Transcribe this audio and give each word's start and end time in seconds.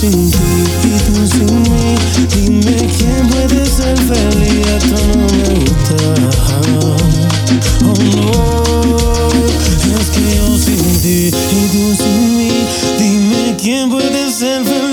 sin 0.00 0.30
ti 0.30 0.38
y 0.84 0.90
tú 1.06 1.14
sin 1.26 1.62
mí. 1.62 1.96
Dime 2.34 2.76
quién 2.98 3.22
puede 3.30 3.64
ser 3.64 3.96
feliz, 3.96 4.66
esto 4.76 4.98
no 5.16 5.26
me 5.36 5.48
gusta. 5.54 5.96
Oh 7.82 7.96
no, 8.14 8.30
es 9.98 10.08
que 10.10 10.24
yo 10.36 10.48
sin 10.58 10.86
ti 11.00 11.18
y 11.28 11.62
tú 11.72 11.82
sin 11.96 12.20
mí. 12.36 12.52
Dime 12.98 13.56
quién 13.58 13.84
puede 13.88 14.30
ser 14.30 14.64
feliz, 14.64 14.85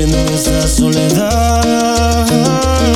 En 0.00 0.14
esta 0.32 0.66
soledad. 0.66 2.26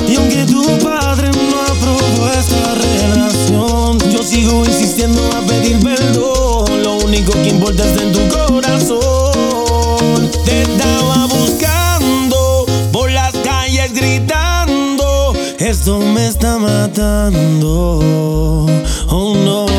Y 0.09 0.17
aunque 0.17 0.47
tu 0.47 0.65
padre 0.79 1.29
no 1.33 1.61
aprobó 1.61 2.31
esta 2.31 2.75
relación, 2.77 3.99
yo 4.11 4.23
sigo 4.23 4.65
insistiendo 4.65 5.21
a 5.37 5.43
pedir 5.43 5.79
perdón. 5.81 6.83
Lo 6.83 6.97
único 7.05 7.33
que 7.33 7.51
importa 7.51 7.85
está 7.85 8.05
en 8.05 8.13
tu 8.13 8.27
corazón. 8.35 10.31
Te 10.47 10.63
estaba 10.63 11.27
buscando 11.27 12.65
por 12.91 13.11
las 13.11 13.35
calles 13.35 13.93
gritando. 13.93 15.35
Esto 15.59 15.99
me 15.99 16.27
está 16.27 16.57
matando. 16.57 18.01
Oh 19.11 19.35
no. 19.45 19.74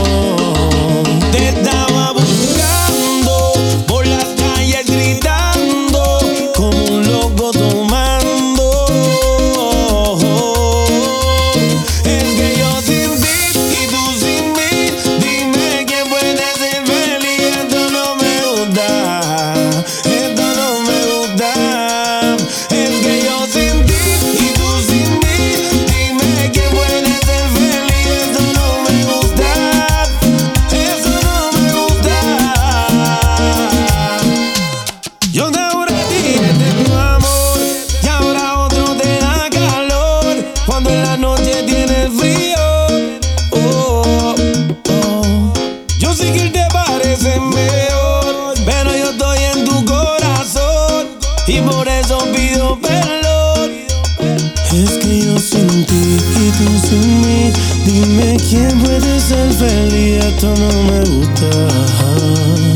Dime 57.85 58.37
quién 58.49 58.79
puede 58.79 59.19
ser 59.19 59.51
feliz, 59.53 60.23
esto 60.25 60.53
no 60.57 60.83
me 60.83 60.99
gusta. 61.01 62.74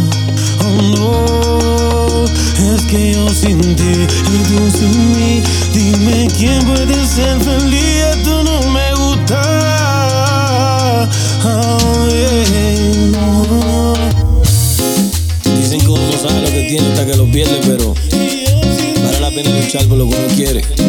Que 2.90 3.14
yo 3.14 3.30
sin 3.30 3.60
ti 3.76 3.84
y 3.84 4.38
tú 4.48 4.72
sin 4.76 5.12
mí, 5.16 5.44
dime 5.76 6.28
quién 6.36 6.66
puede 6.66 7.06
ser 7.06 7.40
feliz, 7.40 8.04
esto 8.16 8.44
no 8.44 8.62
me 8.72 8.96
gusta. 8.96 9.40
Oh, 11.46 12.08
yeah. 12.10 12.40
Dicen 15.56 15.82
que 15.82 15.88
uno 15.88 16.02
no 16.02 16.18
sabe 16.18 16.42
lo 16.42 16.48
que 16.48 16.64
tiene 16.68 16.88
hasta 16.88 17.06
que 17.06 17.16
lo 17.16 17.32
pierde, 17.32 17.60
pero 17.64 17.94
vale 19.04 19.20
la 19.20 19.30
pena 19.30 19.52
luchar 19.52 19.86
por 19.86 20.00
lo 20.00 20.10
que 20.10 20.16
uno 20.16 20.28
quiere. 20.36 20.89